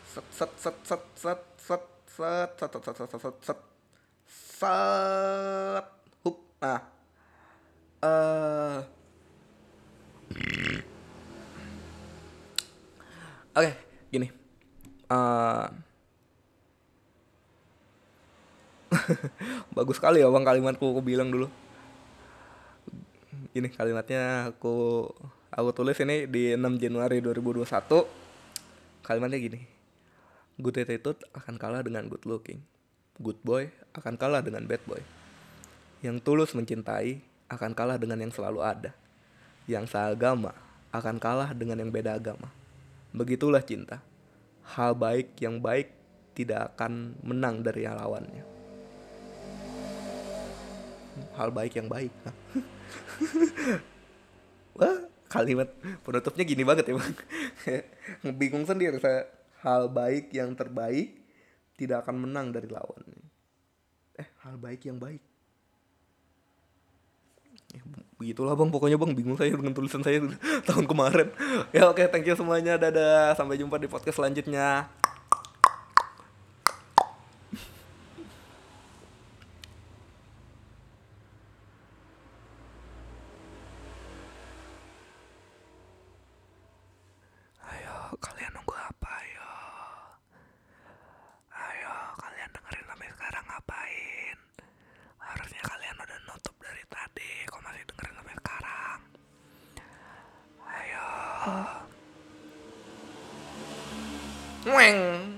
[0.03, 3.59] set set set set set set set set set set set set set
[4.27, 5.87] set
[6.19, 6.81] hook nah
[8.03, 8.79] eh
[13.55, 13.71] oke
[14.13, 14.27] gini.
[15.09, 15.67] Eh
[19.77, 21.47] bagus sekali ya bang kalimatku aku bilang dulu.
[23.53, 25.05] Ini kalimatnya aku
[25.49, 27.65] aku tulis ini di 6 Januari 2021
[29.05, 29.59] kalimatnya gini.
[30.59, 32.61] Good attitude akan kalah dengan good looking.
[33.17, 35.01] Good boy akan kalah dengan bad boy.
[36.05, 37.19] Yang tulus mencintai
[37.49, 38.91] akan kalah dengan yang selalu ada.
[39.65, 40.53] Yang seagama
[40.89, 42.49] akan kalah dengan yang beda agama
[43.13, 44.01] begitulah cinta.
[44.75, 45.89] Hal baik yang baik
[46.37, 48.43] tidak akan menang dari lawannya.
[51.35, 52.13] Hal baik yang baik.
[54.79, 54.97] Wah
[55.29, 55.69] kalimat
[56.01, 57.15] penutupnya gini banget ya bang.
[58.39, 59.27] Bingung sendiri saya.
[59.59, 61.19] Hal baik yang terbaik
[61.75, 63.23] tidak akan menang dari lawannya.
[64.15, 65.28] Eh hal baik yang baik
[67.73, 67.81] ya,
[68.19, 70.21] begitulah bang pokoknya bang bingung saya dengan tulisan saya
[70.67, 71.31] tahun kemarin.
[71.75, 72.75] Ya oke thank you semuanya.
[72.77, 74.89] Dadah sampai jumpa di podcast selanjutnya
[104.69, 105.28] ¡Muen!